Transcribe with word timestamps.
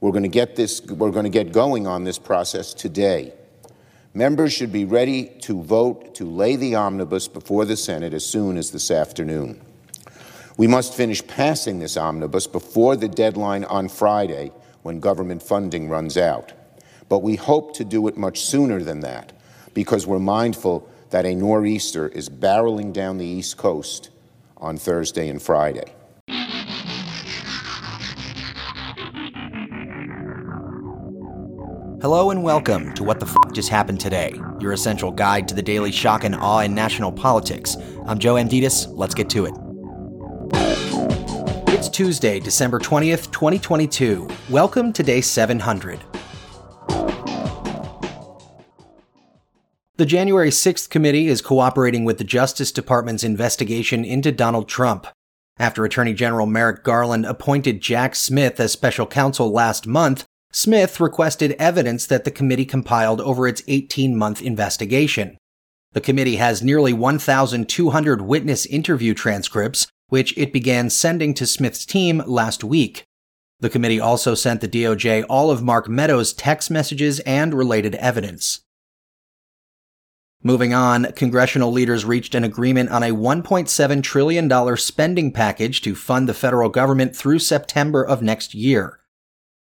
We're 0.00 0.12
going 0.12 0.22
to 0.22 0.28
get 0.28 0.54
this 0.54 0.80
we're 0.80 1.10
going 1.10 1.24
to 1.24 1.30
get 1.30 1.52
going 1.52 1.86
on 1.86 2.04
this 2.04 2.18
process 2.18 2.72
today. 2.72 3.32
Members 4.14 4.52
should 4.52 4.72
be 4.72 4.84
ready 4.84 5.26
to 5.42 5.62
vote 5.62 6.14
to 6.16 6.24
lay 6.24 6.56
the 6.56 6.74
omnibus 6.76 7.28
before 7.28 7.64
the 7.64 7.76
Senate 7.76 8.14
as 8.14 8.24
soon 8.24 8.56
as 8.56 8.70
this 8.70 8.90
afternoon. 8.90 9.60
We 10.56 10.66
must 10.66 10.94
finish 10.94 11.24
passing 11.26 11.78
this 11.78 11.96
omnibus 11.96 12.46
before 12.46 12.96
the 12.96 13.08
deadline 13.08 13.64
on 13.64 13.88
Friday 13.88 14.52
when 14.82 15.00
government 15.00 15.42
funding 15.42 15.88
runs 15.88 16.16
out. 16.16 16.52
But 17.08 17.20
we 17.20 17.36
hope 17.36 17.74
to 17.74 17.84
do 17.84 18.08
it 18.08 18.16
much 18.16 18.40
sooner 18.40 18.82
than 18.82 19.00
that 19.00 19.32
because 19.74 20.06
we're 20.06 20.18
mindful 20.18 20.88
that 21.10 21.26
a 21.26 21.34
nor'easter 21.34 22.08
is 22.08 22.28
barreling 22.28 22.92
down 22.92 23.18
the 23.18 23.26
East 23.26 23.56
Coast 23.56 24.10
on 24.56 24.76
Thursday 24.76 25.28
and 25.28 25.40
Friday. 25.40 25.92
Hello 32.00 32.30
and 32.30 32.44
welcome 32.44 32.94
to 32.94 33.02
What 33.02 33.18
the 33.18 33.26
F 33.26 33.34
Just 33.52 33.70
Happened 33.70 33.98
Today, 33.98 34.32
your 34.60 34.72
essential 34.72 35.10
guide 35.10 35.48
to 35.48 35.54
the 35.56 35.62
daily 35.62 35.90
shock 35.90 36.22
and 36.22 36.32
awe 36.36 36.60
in 36.60 36.72
national 36.72 37.10
politics. 37.10 37.76
I'm 38.06 38.20
Joe 38.20 38.34
Amditis. 38.34 38.86
Let's 38.96 39.16
get 39.16 39.28
to 39.30 39.46
it. 39.46 39.54
It's 41.74 41.88
Tuesday, 41.88 42.38
December 42.38 42.78
20th, 42.78 43.32
2022. 43.32 44.28
Welcome 44.48 44.92
to 44.92 45.02
day 45.02 45.20
700. 45.20 45.98
The 49.96 50.06
January 50.06 50.50
6th 50.50 50.88
committee 50.90 51.26
is 51.26 51.42
cooperating 51.42 52.04
with 52.04 52.18
the 52.18 52.24
Justice 52.24 52.70
Department's 52.70 53.24
investigation 53.24 54.04
into 54.04 54.30
Donald 54.30 54.68
Trump. 54.68 55.08
After 55.58 55.84
Attorney 55.84 56.14
General 56.14 56.46
Merrick 56.46 56.84
Garland 56.84 57.26
appointed 57.26 57.80
Jack 57.80 58.14
Smith 58.14 58.60
as 58.60 58.70
special 58.70 59.08
counsel 59.08 59.50
last 59.50 59.88
month, 59.88 60.27
Smith 60.50 60.98
requested 60.98 61.52
evidence 61.58 62.06
that 62.06 62.24
the 62.24 62.30
committee 62.30 62.64
compiled 62.64 63.20
over 63.20 63.46
its 63.46 63.62
18 63.68 64.16
month 64.16 64.40
investigation. 64.40 65.36
The 65.92 66.00
committee 66.00 66.36
has 66.36 66.62
nearly 66.62 66.92
1,200 66.92 68.22
witness 68.22 68.66
interview 68.66 69.14
transcripts, 69.14 69.86
which 70.08 70.36
it 70.38 70.52
began 70.52 70.90
sending 70.90 71.34
to 71.34 71.46
Smith's 71.46 71.84
team 71.84 72.22
last 72.26 72.64
week. 72.64 73.04
The 73.60 73.70
committee 73.70 74.00
also 74.00 74.34
sent 74.34 74.60
the 74.60 74.68
DOJ 74.68 75.24
all 75.28 75.50
of 75.50 75.62
Mark 75.62 75.88
Meadows' 75.88 76.32
text 76.32 76.70
messages 76.70 77.20
and 77.20 77.52
related 77.52 77.94
evidence. 77.96 78.60
Moving 80.42 80.72
on, 80.72 81.12
congressional 81.12 81.72
leaders 81.72 82.04
reached 82.04 82.36
an 82.36 82.44
agreement 82.44 82.90
on 82.90 83.02
a 83.02 83.10
$1.7 83.10 84.02
trillion 84.02 84.76
spending 84.76 85.32
package 85.32 85.80
to 85.82 85.96
fund 85.96 86.28
the 86.28 86.34
federal 86.34 86.68
government 86.68 87.16
through 87.16 87.40
September 87.40 88.04
of 88.04 88.22
next 88.22 88.54
year. 88.54 89.00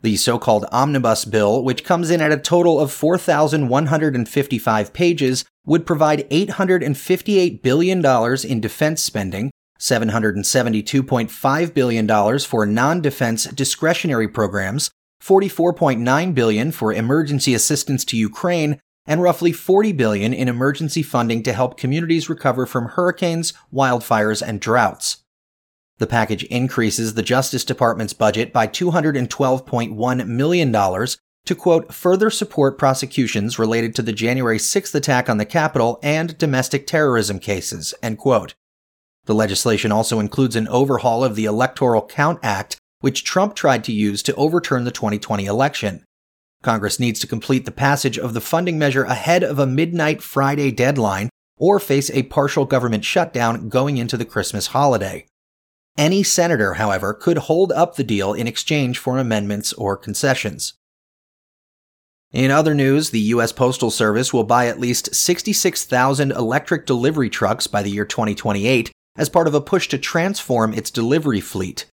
The 0.00 0.16
so-called 0.16 0.64
omnibus 0.70 1.24
bill, 1.24 1.64
which 1.64 1.84
comes 1.84 2.10
in 2.10 2.20
at 2.20 2.30
a 2.30 2.38
total 2.38 2.78
of 2.78 2.92
4,155 2.92 4.92
pages, 4.92 5.44
would 5.66 5.86
provide 5.86 6.30
$858 6.30 7.62
billion 7.62 8.04
in 8.46 8.60
defense 8.60 9.02
spending, 9.02 9.50
$772.5 9.80 11.74
billion 11.74 12.38
for 12.38 12.64
non-defense 12.64 13.44
discretionary 13.46 14.28
programs, 14.28 14.92
44.9 15.20 16.34
billion 16.34 16.70
for 16.70 16.92
emergency 16.92 17.54
assistance 17.54 18.04
to 18.04 18.16
Ukraine, 18.16 18.78
and 19.04 19.20
roughly 19.20 19.50
40 19.52 19.90
billion 19.92 20.32
in 20.32 20.48
emergency 20.48 21.02
funding 21.02 21.42
to 21.42 21.52
help 21.52 21.76
communities 21.76 22.28
recover 22.28 22.66
from 22.66 22.90
hurricanes, 22.90 23.52
wildfires, 23.74 24.46
and 24.46 24.60
droughts. 24.60 25.24
The 25.98 26.06
package 26.06 26.44
increases 26.44 27.14
the 27.14 27.22
Justice 27.22 27.64
Department's 27.64 28.12
budget 28.12 28.52
by 28.52 28.66
$212.1 28.66 30.26
million 30.26 30.72
to 31.48 31.54
quote, 31.54 31.94
further 31.94 32.28
support 32.28 32.76
prosecutions 32.76 33.58
related 33.58 33.94
to 33.94 34.02
the 34.02 34.12
January 34.12 34.58
6th 34.58 34.94
attack 34.94 35.30
on 35.30 35.38
the 35.38 35.46
Capitol 35.46 35.98
and 36.02 36.36
domestic 36.36 36.86
terrorism 36.86 37.38
cases, 37.38 37.94
end 38.02 38.18
quote. 38.18 38.54
The 39.24 39.34
legislation 39.34 39.90
also 39.90 40.20
includes 40.20 40.56
an 40.56 40.68
overhaul 40.68 41.24
of 41.24 41.36
the 41.36 41.46
Electoral 41.46 42.06
Count 42.06 42.38
Act, 42.42 42.76
which 43.00 43.24
Trump 43.24 43.54
tried 43.54 43.82
to 43.84 43.92
use 43.92 44.22
to 44.24 44.34
overturn 44.34 44.84
the 44.84 44.90
2020 44.90 45.46
election. 45.46 46.04
Congress 46.62 47.00
needs 47.00 47.18
to 47.20 47.26
complete 47.26 47.64
the 47.64 47.70
passage 47.70 48.18
of 48.18 48.34
the 48.34 48.42
funding 48.42 48.78
measure 48.78 49.04
ahead 49.04 49.42
of 49.42 49.58
a 49.58 49.66
midnight 49.66 50.22
Friday 50.22 50.70
deadline 50.70 51.30
or 51.56 51.80
face 51.80 52.10
a 52.10 52.24
partial 52.24 52.66
government 52.66 53.06
shutdown 53.06 53.70
going 53.70 53.96
into 53.96 54.18
the 54.18 54.26
Christmas 54.26 54.68
holiday. 54.68 55.24
Any 55.98 56.22
senator, 56.22 56.74
however, 56.74 57.12
could 57.12 57.38
hold 57.38 57.72
up 57.72 57.96
the 57.96 58.04
deal 58.04 58.32
in 58.32 58.46
exchange 58.46 58.98
for 58.98 59.18
amendments 59.18 59.72
or 59.72 59.96
concessions. 59.96 60.74
In 62.30 62.52
other 62.52 62.72
news, 62.72 63.10
the 63.10 63.20
U.S. 63.34 63.50
Postal 63.50 63.90
Service 63.90 64.32
will 64.32 64.44
buy 64.44 64.68
at 64.68 64.78
least 64.78 65.12
66,000 65.12 66.30
electric 66.30 66.86
delivery 66.86 67.28
trucks 67.28 67.66
by 67.66 67.82
the 67.82 67.90
year 67.90 68.04
2028 68.04 68.92
as 69.16 69.28
part 69.28 69.48
of 69.48 69.54
a 69.54 69.60
push 69.60 69.88
to 69.88 69.98
transform 69.98 70.72
its 70.72 70.92
delivery 70.92 71.40
fleet. 71.40 71.86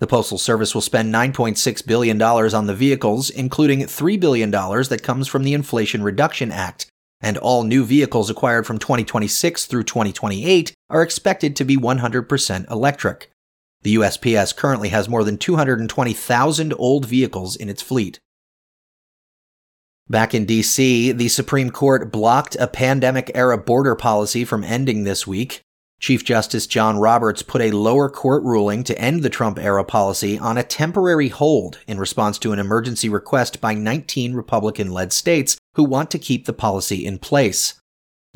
The 0.00 0.06
Postal 0.06 0.36
Service 0.36 0.74
will 0.74 0.82
spend 0.82 1.14
$9.6 1.14 1.86
billion 1.86 2.20
on 2.20 2.66
the 2.66 2.74
vehicles, 2.74 3.30
including 3.30 3.80
$3 3.80 4.20
billion 4.20 4.50
that 4.50 5.02
comes 5.02 5.28
from 5.28 5.44
the 5.44 5.54
Inflation 5.54 6.02
Reduction 6.02 6.52
Act, 6.52 6.88
and 7.22 7.38
all 7.38 7.62
new 7.62 7.86
vehicles 7.86 8.28
acquired 8.28 8.66
from 8.66 8.78
2026 8.78 9.64
through 9.64 9.84
2028 9.84 10.74
are 10.90 11.02
expected 11.02 11.56
to 11.56 11.64
be 11.64 11.78
100% 11.78 12.70
electric. 12.70 13.30
The 13.86 13.94
USPS 13.94 14.56
currently 14.56 14.88
has 14.88 15.08
more 15.08 15.22
than 15.22 15.38
220,000 15.38 16.74
old 16.76 17.06
vehicles 17.06 17.54
in 17.54 17.68
its 17.68 17.80
fleet. 17.80 18.18
Back 20.08 20.34
in 20.34 20.44
DC, 20.44 21.16
the 21.16 21.28
Supreme 21.28 21.70
Court 21.70 22.10
blocked 22.10 22.56
a 22.58 22.66
pandemic 22.66 23.30
era 23.32 23.56
border 23.56 23.94
policy 23.94 24.44
from 24.44 24.64
ending 24.64 25.04
this 25.04 25.24
week. 25.24 25.60
Chief 26.00 26.24
Justice 26.24 26.66
John 26.66 26.98
Roberts 26.98 27.42
put 27.42 27.62
a 27.62 27.70
lower 27.70 28.10
court 28.10 28.42
ruling 28.42 28.82
to 28.82 28.98
end 28.98 29.22
the 29.22 29.30
Trump 29.30 29.56
era 29.56 29.84
policy 29.84 30.36
on 30.36 30.58
a 30.58 30.64
temporary 30.64 31.28
hold 31.28 31.78
in 31.86 32.00
response 32.00 32.40
to 32.40 32.50
an 32.50 32.58
emergency 32.58 33.08
request 33.08 33.60
by 33.60 33.74
19 33.74 34.34
Republican 34.34 34.90
led 34.90 35.12
states 35.12 35.58
who 35.76 35.84
want 35.84 36.10
to 36.10 36.18
keep 36.18 36.46
the 36.46 36.52
policy 36.52 37.06
in 37.06 37.20
place. 37.20 37.80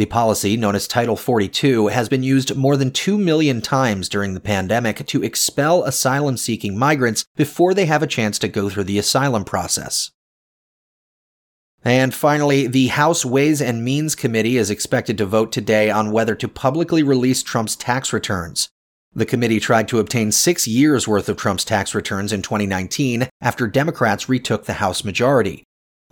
The 0.01 0.07
policy, 0.07 0.57
known 0.57 0.75
as 0.75 0.89
Title 0.89 1.15
42, 1.15 1.89
has 1.89 2.09
been 2.09 2.23
used 2.23 2.57
more 2.57 2.79
than 2.79 2.91
2 2.91 3.19
million 3.19 3.61
times 3.61 4.09
during 4.09 4.33
the 4.33 4.41
pandemic 4.41 5.07
to 5.09 5.23
expel 5.23 5.85
asylum 5.85 6.39
seeking 6.39 6.79
migrants 6.79 7.27
before 7.37 7.75
they 7.75 7.85
have 7.85 8.03
a 8.03 8.07
chance 8.07 8.39
to 8.39 8.49
go 8.49 8.71
through 8.71 8.85
the 8.85 8.99
asylum 8.99 9.45
process. 9.45 10.11
And 11.85 12.15
finally, 12.15 12.67
the 12.67 12.87
House 12.87 13.27
Ways 13.27 13.61
and 13.61 13.85
Means 13.85 14.15
Committee 14.15 14.57
is 14.57 14.71
expected 14.71 15.19
to 15.19 15.27
vote 15.27 15.53
today 15.53 15.91
on 15.91 16.13
whether 16.13 16.35
to 16.35 16.49
publicly 16.49 17.03
release 17.03 17.43
Trump's 17.43 17.77
tax 17.77 18.11
returns. 18.11 18.71
The 19.13 19.27
committee 19.27 19.61
tried 19.61 19.87
to 19.89 19.99
obtain 19.99 20.33
six 20.33 20.67
years 20.67 21.07
worth 21.07 21.29
of 21.29 21.37
Trump's 21.37 21.67
tax 21.67 21.95
returns 21.95 22.33
in 22.33 22.41
2019 22.41 23.29
after 23.43 23.67
Democrats 23.67 24.31
retook 24.31 24.65
the 24.65 24.81
House 24.81 25.05
majority. 25.05 25.63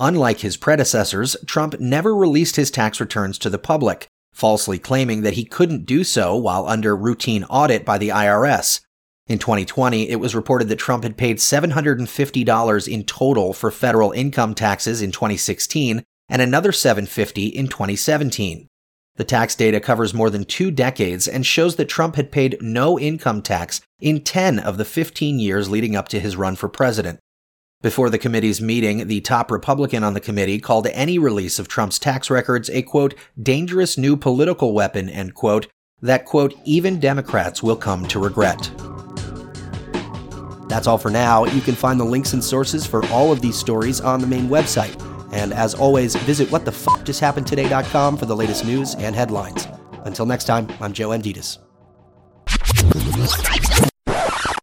Unlike 0.01 0.41
his 0.41 0.57
predecessors, 0.57 1.37
Trump 1.47 1.81
never 1.81 2.15
released 2.15 2.57
his 2.57 2.71
tax 2.71 3.01
returns 3.01 3.37
to 3.39 3.51
the 3.51 3.59
public, 3.59 4.07
falsely 4.33 4.79
claiming 4.79 5.23
that 5.23 5.35
he 5.35 5.45
couldn't 5.45 5.87
do 5.87 6.05
so 6.05 6.37
while 6.37 6.69
under 6.69 6.97
routine 6.97 7.43
audit 7.45 7.85
by 7.85 7.99
the 7.99 8.11
IRS. 8.11 8.81
In 9.27 9.39
2020, 9.39 10.09
it 10.09 10.21
was 10.21 10.35
reported 10.35 10.69
that 10.69 10.77
Trump 10.77 11.03
had 11.03 11.17
paid 11.17 11.39
$750 11.39 12.89
in 12.89 13.05
total 13.05 13.53
for 13.53 13.71
federal 13.71 14.13
income 14.13 14.55
taxes 14.55 15.03
in 15.03 15.11
2016 15.11 16.05
and 16.29 16.43
another 16.43 16.71
$750 16.71 17.53
in 17.53 17.67
2017. 17.67 18.69
The 19.17 19.25
tax 19.25 19.57
data 19.57 19.81
covers 19.81 20.15
more 20.15 20.31
than 20.31 20.45
two 20.45 20.71
decades 20.71 21.27
and 21.27 21.45
shows 21.45 21.75
that 21.75 21.89
Trump 21.89 22.15
had 22.15 22.31
paid 22.31 22.57
no 22.61 22.99
income 22.99 23.43
tax 23.43 23.81
in 23.99 24.23
10 24.23 24.61
of 24.61 24.77
the 24.77 24.85
15 24.85 25.41
years 25.41 25.69
leading 25.69 25.97
up 25.97 26.07
to 26.09 26.21
his 26.21 26.37
run 26.37 26.55
for 26.55 26.69
president. 26.69 27.19
Before 27.81 28.11
the 28.11 28.19
committee's 28.19 28.61
meeting, 28.61 29.07
the 29.07 29.21
top 29.21 29.53
Republican 29.53 30.03
on 30.03 30.13
the 30.13 30.21
committee 30.21 30.59
called 30.59 30.89
any 30.89 31.17
release 31.17 31.61
of 31.61 31.69
Trump's 31.69 32.01
tax 32.01 32.29
records 32.29 32.69
a 32.71 32.83
quote, 32.83 33.15
dangerous 33.41 33.97
new 33.97 34.17
political 34.17 34.75
weapon, 34.75 35.09
end 35.09 35.35
quote, 35.35 35.69
that 36.03 36.25
quote, 36.25 36.55
even 36.65 36.99
Democrats 36.99 37.63
will 37.63 37.77
come 37.77 38.05
to 38.09 38.19
regret. 38.19 38.69
That's 40.69 40.89
all 40.89 40.99
for 40.99 41.11
now. 41.11 41.45
You 41.45 41.61
can 41.61 41.77
find 41.77 42.01
the 42.01 42.05
links 42.05 42.33
and 42.33 42.43
sources 42.43 42.85
for 42.85 43.07
all 43.07 43.31
of 43.31 43.41
these 43.41 43.57
stories 43.57 44.01
on 44.01 44.21
the 44.21 44.27
main 44.27 44.49
website. 44.49 45.01
And 45.33 45.53
as 45.53 45.75
always, 45.75 46.17
visit 46.17 46.49
whatthefjusthappenedtoday.com 46.49 48.17
for 48.17 48.27
the 48.27 48.35
latest 48.35 48.65
news 48.65 48.97
and 48.97 49.15
headlines. 49.15 49.69
Until 50.05 50.27
next 50.27 50.47
time, 50.47 50.69
I'm 50.81 50.93
Joe 50.93 51.11
Amditis. 51.11 51.59